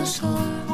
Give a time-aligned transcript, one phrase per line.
[0.00, 0.69] the shore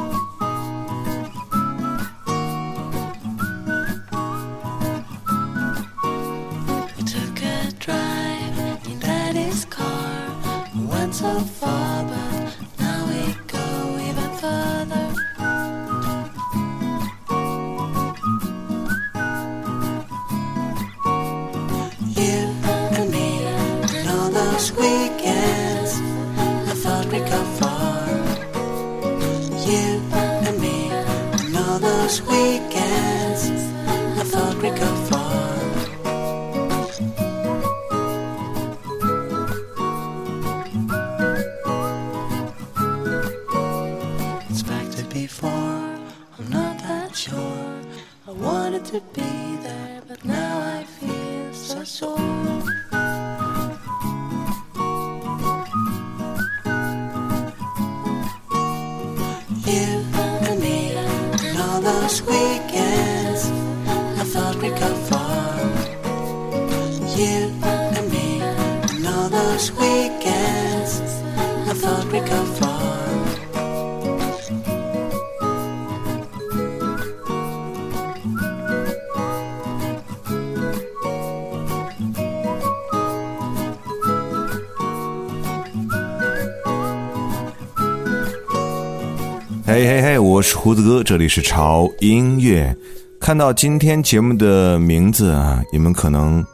[90.37, 92.77] 我是胡子哥，这里是潮音乐。
[93.19, 96.45] 看到今天节目的名字啊，你们可能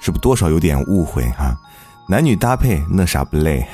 [0.00, 1.56] 是不是多少有点误会哈。
[2.08, 3.64] 男女搭配那啥不累？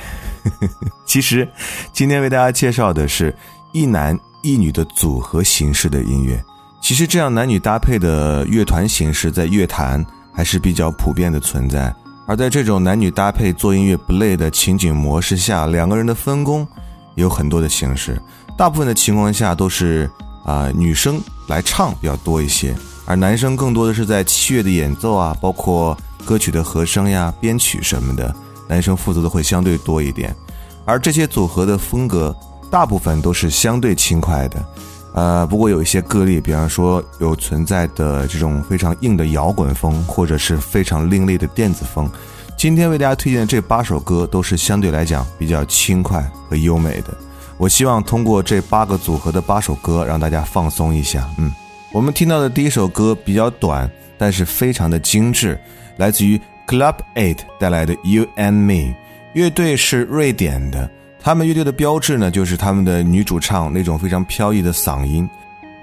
[1.03, 1.49] 其实
[1.91, 3.35] 今天为大家介绍的是
[3.73, 6.39] 一男一女的组合形式的音乐。
[6.79, 11.91] 其实这样男女搭配的乐团形式在乐坛还是比较普遍的存在。
[12.27, 16.67] 而在这种男女搭配做音乐不累的情景模式下，两个人的分工
[17.15, 18.21] 有很多的形式。
[18.59, 20.11] 大部分的情况下都是
[20.43, 22.75] 啊女生来唱比较多一些，
[23.05, 28.35] 而男生更多的是在器乐的演奏啊，包括歌曲的和声呀、编曲什么的，
[28.67, 30.35] 男生负责的会相对多一点。
[30.83, 32.35] 而这些组合的风格
[32.69, 34.65] 大部分都是相对轻快的，
[35.13, 42.11] 呃，不过有一些个例，比方说有存在的这种非常硬的摇滚风，或者是非常另类的电子风。
[42.57, 47.17] 今天为大家推荐的这八首歌都是相对来讲比较轻快和优美的。
[47.59, 51.29] 我希望通过这八个组合的八首歌，让大家放松一下。
[51.37, 51.51] 嗯，
[51.91, 53.87] 我们听到的第一首歌比较短，
[54.17, 55.59] 但是非常的精致，
[55.97, 58.95] 来自于 Club Eight 带来的 You and Me。
[59.33, 60.89] 乐队是瑞典的，
[61.21, 65.29] 他们乐队的标志呢，就是他们的女主唱那种非常飘逸的嗓音。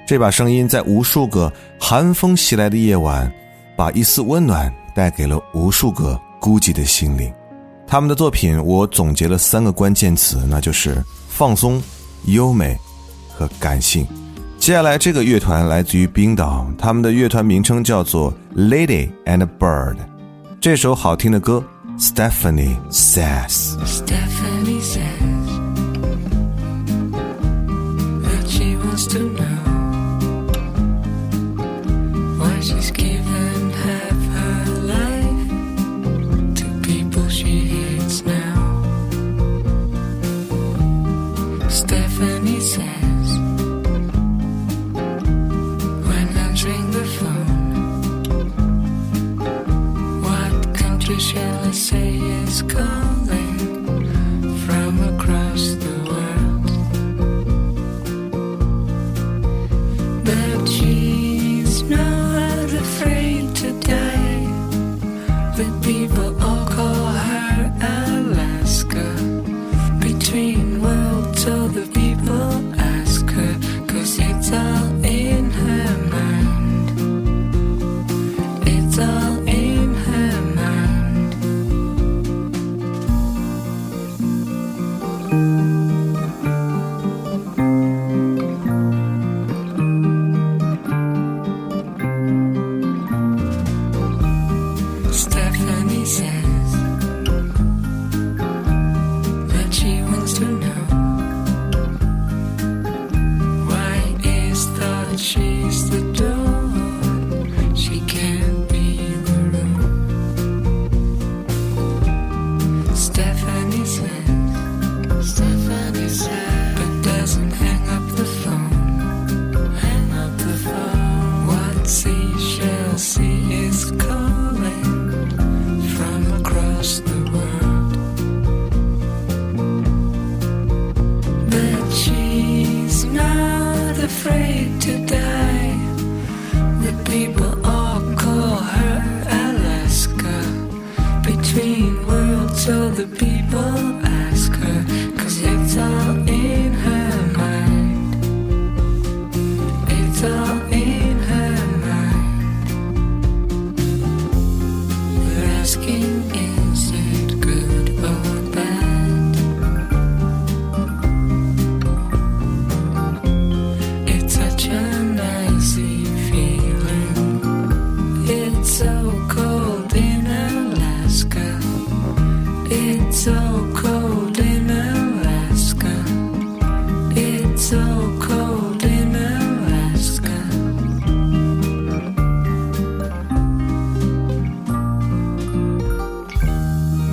[0.06, 3.30] 这把声音在无数个寒风袭来的夜晚，
[3.76, 7.30] 把一丝温暖带给了无数个孤寂的心灵。
[7.86, 11.04] 他们的作品，我总结了三个关键词，那就是。
[11.36, 11.82] 放松、
[12.24, 12.78] 优美
[13.28, 14.06] 和感性。
[14.58, 19.98] 接下来，这个乐团来自于冰岛，他们的乐团名称叫做 Lady and Bird。
[20.58, 21.62] 这首好听的歌
[21.98, 23.76] ，Stephanie says。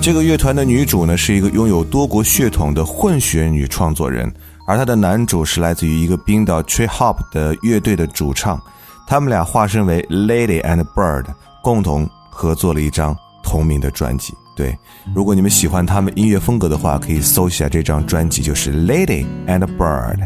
[0.04, 4.30] 这个乐团的女主呢，是一个拥有多国血统的混血女创作人，
[4.66, 8.60] 而她的男主是来自于一个冰岛 Tree Hop 的乐队的主唱，
[9.06, 11.24] 他们俩化身为 Lady and Bird，
[11.62, 14.34] 共同合作了一张同名的专辑。
[14.54, 14.76] 对，
[15.14, 20.18] 如果你们喜欢他们音乐风格的话，可以搜一下这张专辑，就是 Lady and Bird。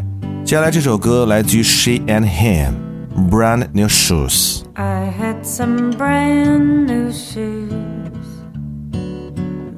[0.45, 4.63] 接下来这首歌来自于 She and Him，Brand New Shoes。
[4.75, 7.98] I had some brand new shoes.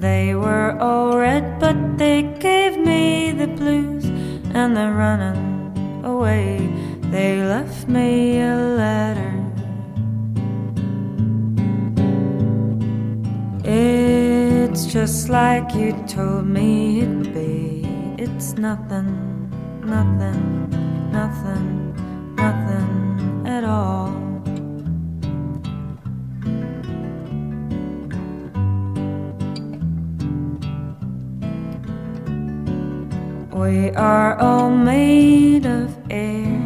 [0.01, 4.07] They were all red, but they gave me the blues,
[4.55, 6.73] and they're running away.
[7.11, 9.35] They left me a letter.
[13.63, 17.87] It's just like you told me it'd be.
[18.17, 19.51] It's nothing,
[19.85, 20.71] nothing,
[21.13, 21.95] nothing,
[22.37, 24.20] nothing at all.
[33.61, 36.59] We are all made of air.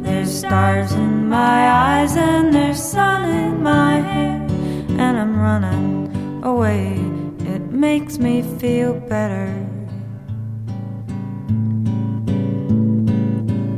[0.00, 4.40] There's stars in my eyes and there's sun in my hair.
[4.88, 6.94] And I'm running away.
[7.40, 9.52] It makes me feel better.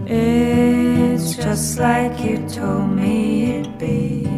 [0.07, 4.29] It's just like you told me it'd be.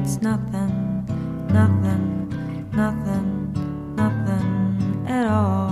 [0.00, 1.04] It's nothing,
[1.52, 5.63] nothing, nothing, nothing at all.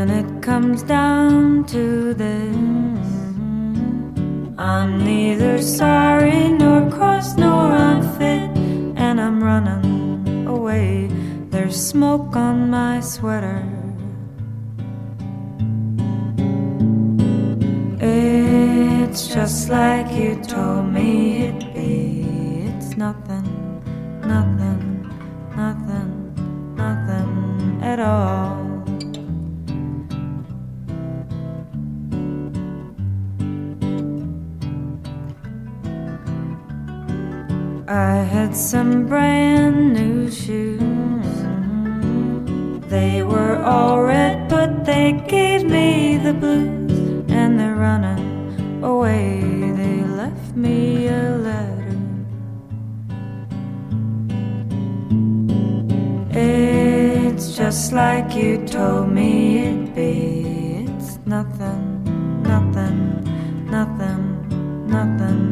[0.00, 3.06] When it comes down to this,
[4.56, 8.48] I'm neither sorry nor cross nor unfit,
[8.96, 11.10] and I'm running away.
[11.50, 13.62] There's smoke on my sweater.
[18.00, 22.24] It's just like you told me it'd be.
[22.72, 23.44] It's nothing,
[24.22, 24.82] nothing,
[25.54, 28.49] nothing, nothing at all.
[38.52, 40.80] Some brand new shoes.
[42.88, 49.40] They were all red, but they gave me the blues, and they're running away.
[49.76, 51.96] They left me a letter.
[56.30, 60.86] It's just like you told me it'd be.
[60.88, 62.02] It's nothing,
[62.42, 63.24] nothing,
[63.70, 65.49] nothing, nothing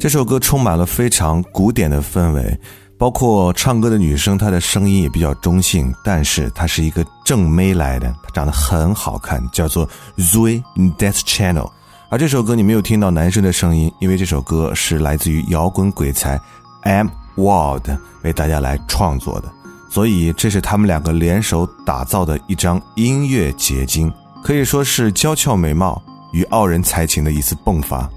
[0.00, 2.58] 这首歌充满了非常古典的氛围，
[2.96, 10.62] 包括唱歌的女生，她的声音也比较中性，但是她是一个正妹来的，她长得很好看，叫做 Zoe
[10.96, 11.70] Death Channel。
[12.08, 16.40] 而这首歌你没有听到男生的声音，因为这首歌是来自于摇滚鬼才
[16.84, 17.82] M Ward
[18.22, 19.52] 为大家来创作的，
[19.90, 24.10] 所以这是他们两个联手打造的一张音乐结晶，
[24.42, 26.00] 可以说是娇俏美貌
[26.32, 28.08] 与傲人才情的一次迸发。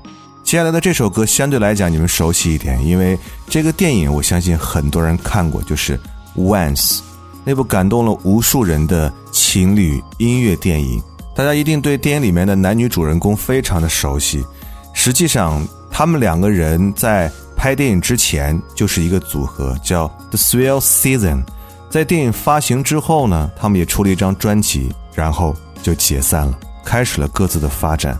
[0.44, 5.98] 接下来的这首歌相对来讲你们熟悉一点，因为这个电影我相信很多人看过，就是
[6.36, 6.98] 《Once》
[7.44, 11.02] 那部感动了无数人的情侣音乐电影。
[11.36, 14.46] 大家一定对电影里面的男女主人公非常的熟悉。
[14.94, 21.44] 实际上，他们两个人在拍电影之前就是一个组合，叫 The Swell Season。
[21.90, 28.20] 在电影发行之后呢，他们也出了一张专辑，然后就解散了，开始了各自的发展。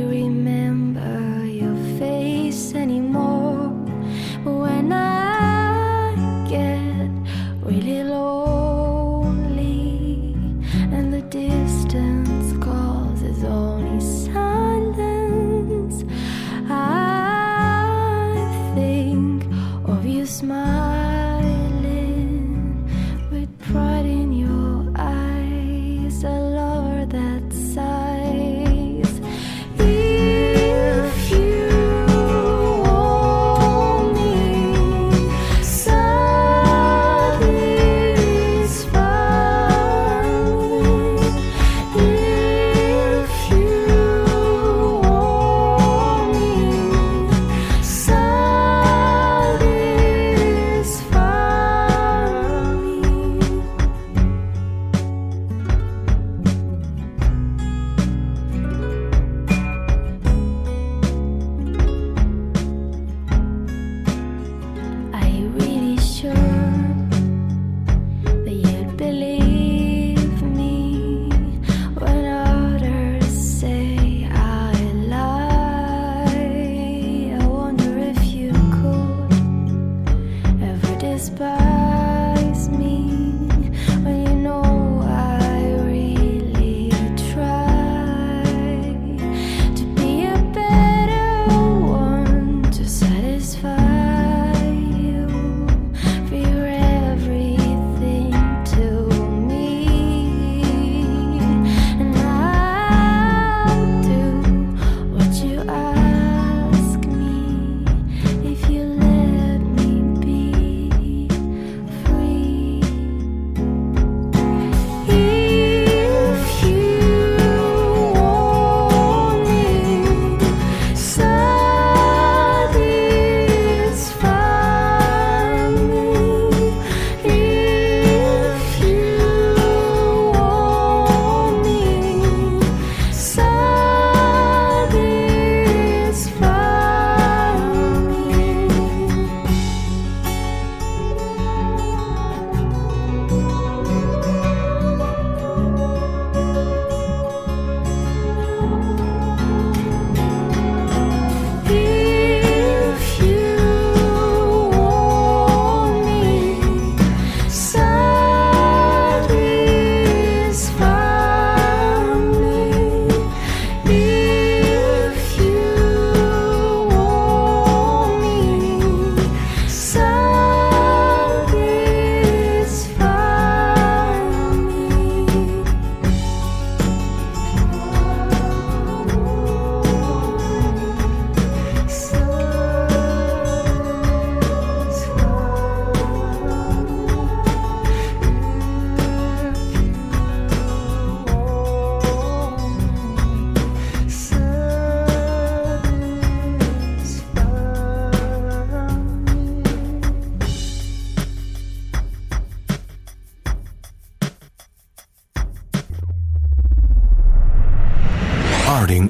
[13.99, 14.20] place.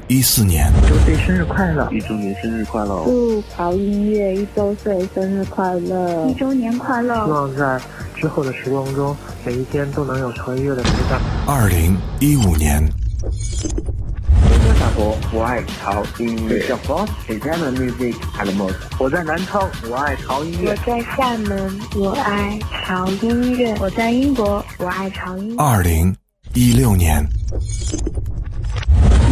[0.07, 1.89] 一四年，周岁生日快乐！
[1.91, 3.03] 一周年生日快乐！
[3.05, 6.27] 祝潮音乐一周岁生日快乐！
[6.27, 7.25] 一周年快乐！
[7.25, 7.79] 希望在
[8.15, 11.21] 之后的时光中，每一天都能有潮音乐的陪伴。
[11.47, 12.83] 二零一五年，
[13.23, 16.59] 我在法国，我爱潮音乐。
[17.71, 18.75] music at the most。
[18.99, 20.71] 我在南昌，我爱潮音乐。
[20.71, 23.73] 我在厦门，我爱潮音乐。
[23.79, 25.63] 我在英国，我爱潮音乐。
[25.63, 26.13] 二零
[26.53, 27.25] 一六年。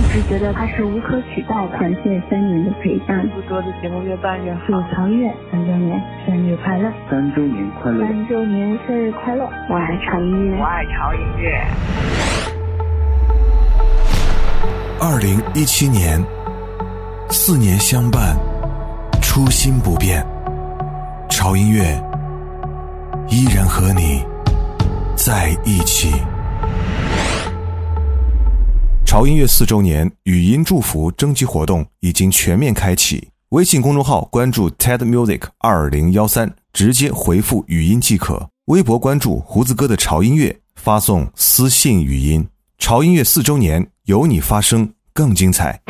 [0.09, 1.77] 一直觉得他是无可取代的。
[1.77, 4.61] 感谢三年的陪伴，不多的节目越办越好。
[4.65, 6.91] 祝曹越三周年生日快乐！
[7.07, 8.07] 三周年快乐！
[8.07, 9.47] 三周年生日快乐！
[9.69, 11.63] 我爱潮音乐，我爱潮音乐。
[14.99, 16.19] 二零一七年，
[17.29, 18.35] 四年相伴，
[19.21, 20.25] 初心不变，
[21.29, 21.83] 潮音乐
[23.29, 24.25] 依然和你
[25.15, 26.19] 在一起。
[29.09, 38.35] 潮音乐四周年语音祝福征集活动已经全面开启，微信公众号关注 TED Music 二零幺三，直接回复语音即可；
[38.65, 42.47] 微博关注胡子哥的潮音乐，发送私信语音。
[42.77, 45.81] 潮音乐四周年，有你发声更精彩。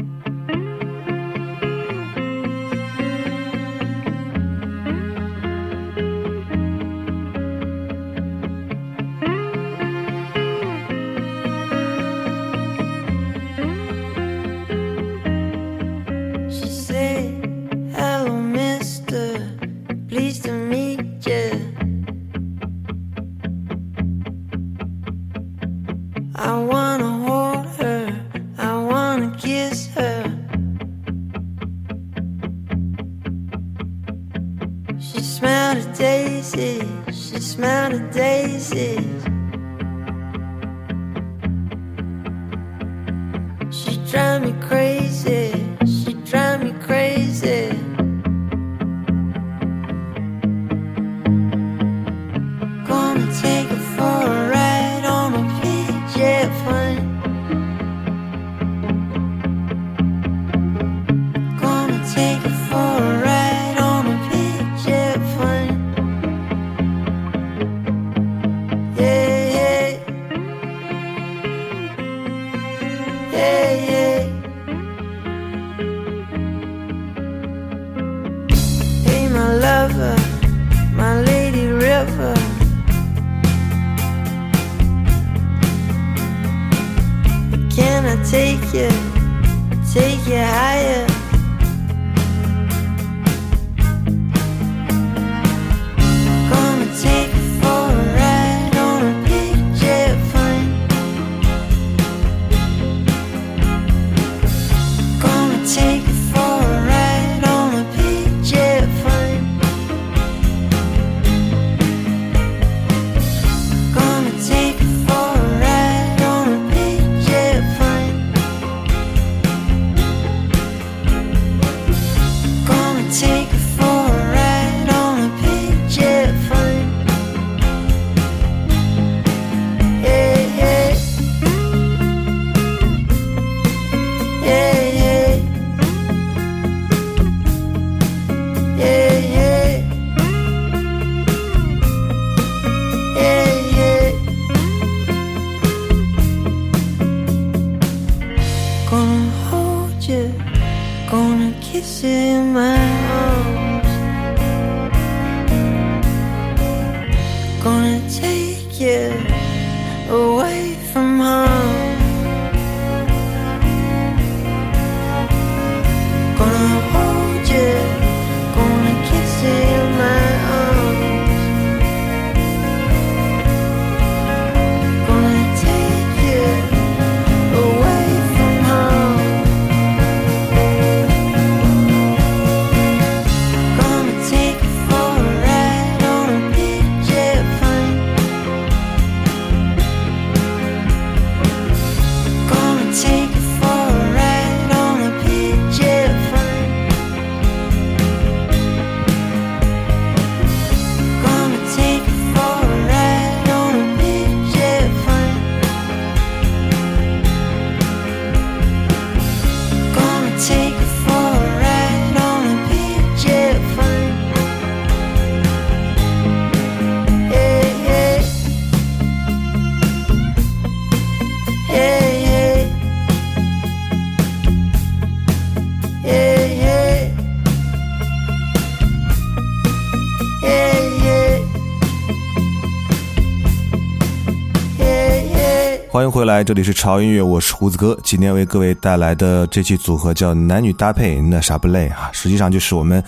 [236.29, 237.97] 来，这里是潮音乐，我是胡子哥。
[238.03, 242.11] 今天为各位带来的这期组合叫男女搭配，那啥不累啊？
[242.13, 243.03] 实际上就是我们，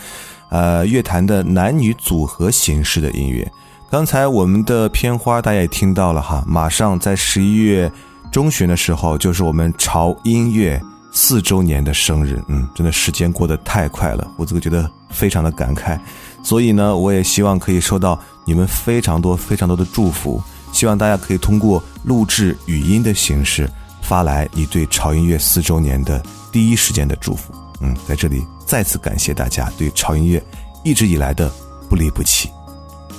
[0.50, 3.48] 呃，乐坛的男女组合形式的音乐。
[3.92, 7.92] 刚才我们的片花大家也听到了哈，马上在十一月
[8.32, 10.82] 中旬的时候，就是我们潮音乐
[11.12, 12.42] 四周年的生日。
[12.48, 15.96] 嗯，真的时间过得太快了，胡子哥觉得非常的感慨。
[16.42, 20.42] 所以呢，我也希望可以收到你们非常多、非常多的祝福。
[20.72, 23.70] 希望大家可以通过录制语音的形式
[24.02, 27.54] 发来你对潮音乐四周年的第一时间的祝福。
[27.82, 30.44] 嗯，在这里再次感谢大家对潮音乐
[30.84, 31.52] 一直以来的
[31.90, 32.50] 不离不弃。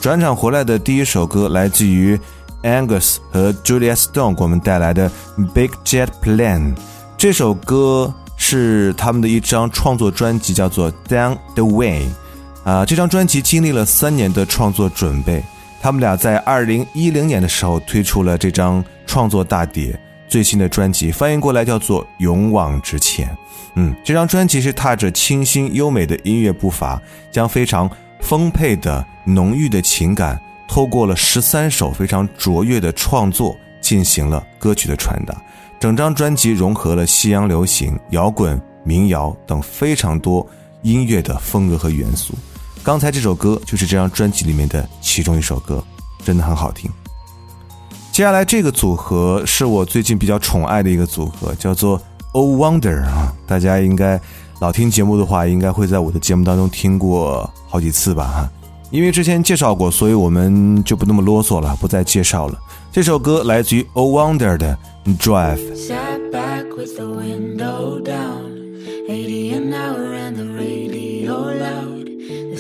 [0.00, 2.18] 转场回来的第一首歌来自于
[2.62, 5.10] Angus 和 Julia Stone 给我们带来的
[5.52, 6.74] 《Big Jet Plan》。
[7.16, 12.06] 这首歌是他们的一张创作专辑，叫做《Down the Way》。
[12.68, 15.42] 啊，这张专辑经历了三年的创作准备。
[15.82, 23.28] 他们俩在二零一零年的时候推出了这张创作大碟，最新的专辑翻译过来叫做《勇往直前》。
[23.74, 27.90] 嗯，这张专辑是踏着清新优美的音乐步伐，将非常
[28.20, 35.34] 丰沛的浓郁的情感，透过了十三首非常卓越的创作进行了歌曲的传达。
[35.80, 40.46] 整张专辑融合了西洋流行、摇滚、民谣等非常多
[40.82, 42.34] 音乐的风格和元素。
[42.84, 45.82] 刚才这首歌就是这张专辑里面的其中一首歌，
[46.24, 46.90] 真的很好听。
[48.10, 52.00] 接下来这个组合是我最近比较宠爱的一个组合，叫做
[52.32, 54.20] O Wonder 啊，大家应该
[54.60, 58.50] 老听节目的话，应该会在我的节目当中听过好几次吧哈。
[58.90, 62.58] 因为之前介绍过，所以我们就不那么啰嗦了，不再介绍了。
[62.90, 64.76] 这首歌来自于 O Wonder 的
[65.18, 65.60] Drive。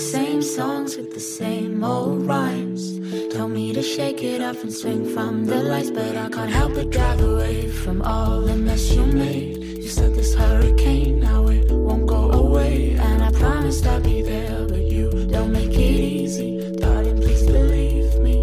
[0.02, 2.98] Songs with the same old rhymes.
[3.32, 6.74] Tell me to shake it off and swing from the lights, but I can't help
[6.74, 9.58] but drive away from all the mess you made.
[9.58, 14.66] You said this hurricane, now it won't go away, and I promised I'd be there,
[14.66, 17.16] but you don't make it easy, darling.
[17.16, 18.42] Please believe me.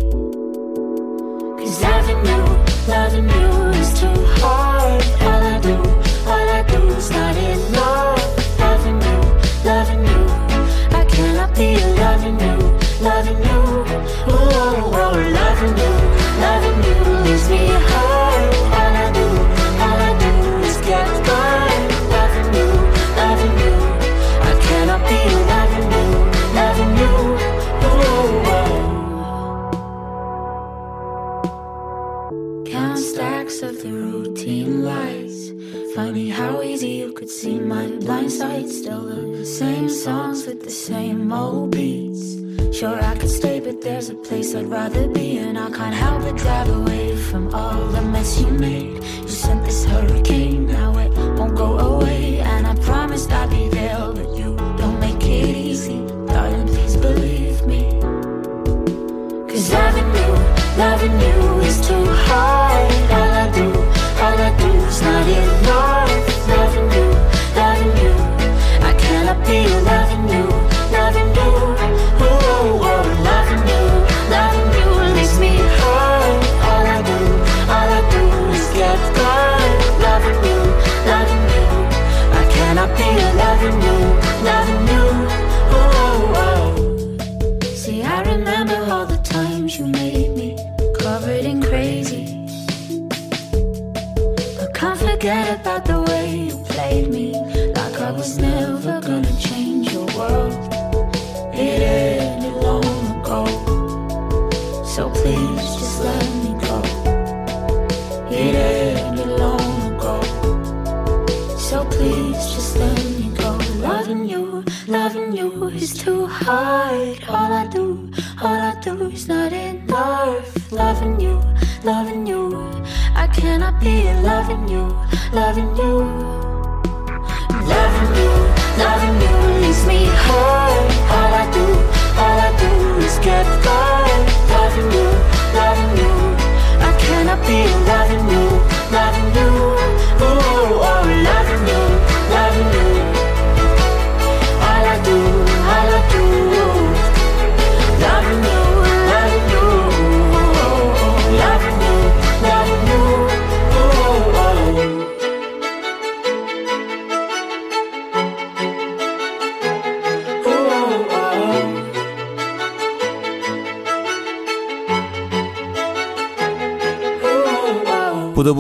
[1.60, 2.59] Cause loving you,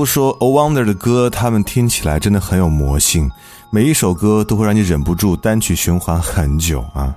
[0.09, 3.29] 说，O Wonder 的歌，他们听起来真的很有魔性，
[3.69, 7.13] 每一首歌都会让你忍不住单曲循环很久啊。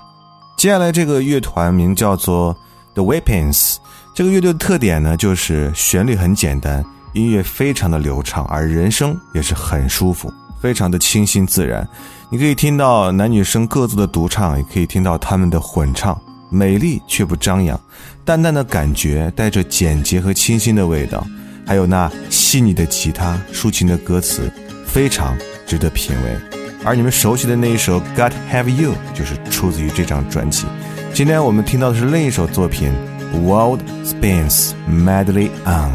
[0.58, 2.54] 接下来这个乐团名叫做
[2.92, 3.76] The Weapons，
[4.14, 11.88] 这个乐队的特点呢，就是旋律很简单，音乐非常的流畅，而人声也是很舒服，非常的清新自然。
[12.28, 17.80] 你可以听到男女生各自的独唱，也可以听到他们的混唱，美丽却不张扬，
[18.22, 21.26] 淡淡的感觉带着简洁和清新的味道。
[21.66, 24.50] 还有那细腻的吉他、抒情的歌词，
[24.86, 26.36] 非常值得品味。
[26.84, 30.66] 而你们熟悉的那一首《God Have You》就是出自于这张专辑。
[31.14, 32.92] 今天我们听到的是另一首作品
[33.40, 35.92] 《World Spins Madly On》。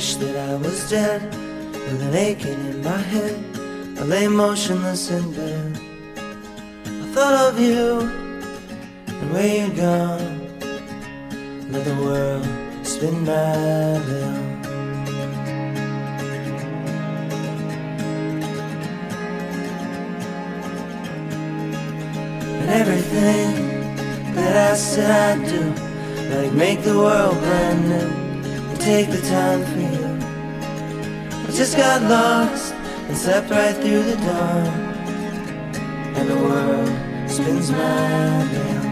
[0.00, 1.28] spin madly
[11.72, 12.42] on.
[12.42, 12.59] And
[22.80, 25.62] everything that I said I'd do,
[26.34, 28.08] like make the world brand new,
[28.70, 30.08] and take the time for you.
[31.46, 32.72] I just got lost
[33.08, 34.66] and slept right through the dawn,
[36.16, 38.89] and the world spins madly on.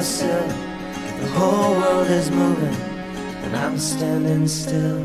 [0.00, 2.74] The whole world is moving,
[3.44, 5.04] and I'm standing still.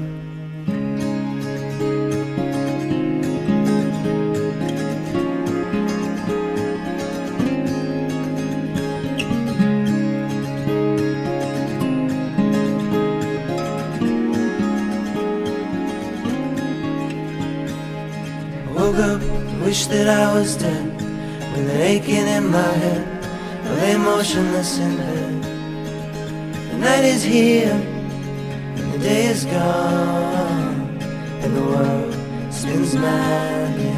[18.73, 19.21] Woke up,
[19.65, 20.85] wish that I was dead,
[21.51, 23.14] with an aching in my head.
[23.85, 25.43] Lay motionless in bed.
[26.71, 27.77] The night is here,
[28.77, 30.97] and the day is gone,
[31.43, 32.13] and the world
[32.51, 33.91] spins madly.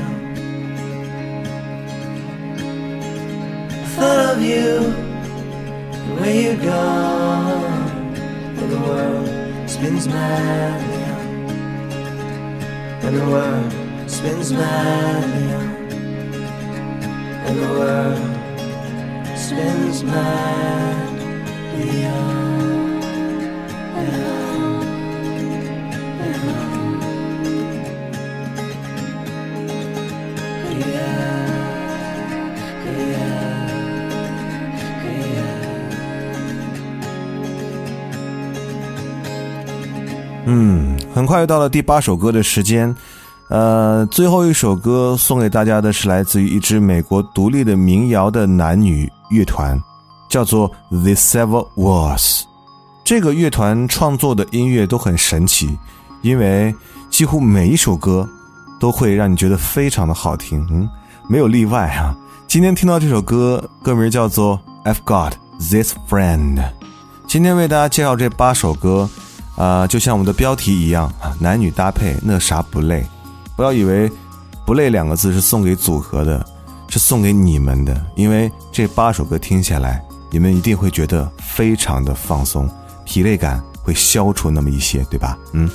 [3.81, 4.71] I thought of you,
[5.97, 7.89] and where you're gone,
[8.59, 11.25] and the world spins madly on,
[13.05, 13.71] and the world
[14.11, 15.69] spins madly on,
[17.47, 18.36] and the world
[19.47, 20.19] spins madly
[22.05, 22.99] on
[23.95, 24.83] and on
[26.19, 26.99] and on.
[30.75, 31.47] Yeah,
[32.83, 33.31] yeah,
[35.03, 35.55] yeah.
[40.45, 42.93] 嗯，很快又到了第八首歌的时间。
[43.47, 49.81] 呃，最后一首歌送给大家的是来自于一支美国独立的民谣的男女乐团，
[50.29, 52.43] 叫做 The Seven Walls。
[53.03, 55.77] 这个乐团创作的音乐都很神奇，
[56.21, 56.75] 因为
[57.09, 58.27] 几乎每一首歌
[58.79, 60.89] 都会让你觉得非常的好听，嗯，
[61.29, 62.15] 没有例外啊。
[62.47, 66.61] 今天听到这首歌，歌名叫做 I've Got This Friend。
[67.27, 69.09] 今天为大家介绍这八首歌，
[69.55, 73.05] 啊，就像我们的标题一样啊，男女搭配那啥不累。
[73.55, 74.11] 不要以为
[74.65, 76.45] “不累”两个字是送给组合的，
[76.87, 77.99] 是送给你们的。
[78.15, 82.69] 因为这八首歌听下来，你们一定会觉得非常的放松，
[83.05, 85.37] 疲累感会消除那么一些，对吧？
[85.53, 85.69] 嗯，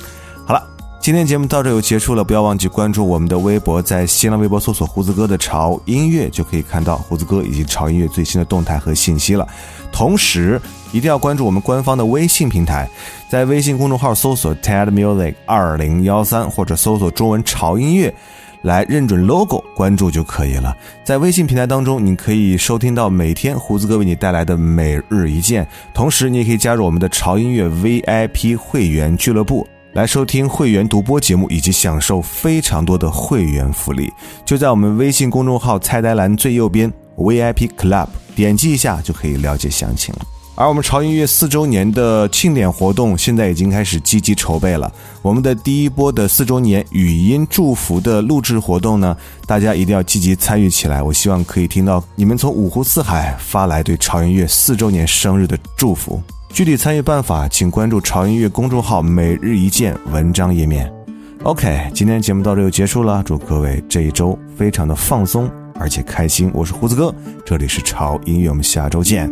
[0.45, 0.61] 好了，
[1.01, 2.23] 今天节目到这就结束了。
[2.23, 9.47] 不要忘记关注我们的微博，在新浪微博搜索“胡子哥的潮音乐”，就可以看到胡子哥以及潮音乐最新的动态和信息了。
[9.91, 12.89] 同时，一定要关注我们官方的微信平台，
[13.29, 18.13] 在微信公众号搜索 “TED Music 二零幺三”或者搜索中文“潮音乐”，
[18.63, 20.75] 来认准 logo 关注就可以了。
[21.03, 34.11] 在微信平台当中，你可以收听到每天胡子哥为你带来的每日一见，同时你也可以加入我们的潮音乐 VIP 会员俱乐部，来收听会员独播节目以及享受非常多的会员福利。
[34.43, 38.07] 就在我们微信公众号菜单栏最右边 VIP Club。
[38.35, 40.21] 点击一下就可以了解详情了。
[40.55, 44.91] 而我们潮音乐四周年的庆典活动现在已经开始积极筹备了。
[45.23, 51.01] 我们的第一波的四周年语音祝福的录制活动呢，大家一定要积极参与起来。
[51.01, 56.21] 我希望可以听到你们从五湖四海发来对潮音乐四周年生日的祝福。
[56.49, 60.91] 具体参与办法，请关注潮音乐公众号每日一见文章页面。
[61.41, 63.23] OK，今天节目到这就结束了。
[63.25, 65.49] 祝各位这一周非常的放松。
[65.75, 66.49] 而且开心。
[66.53, 67.13] 我是胡子哥，
[67.45, 69.31] 这里是潮音乐，我们下周见。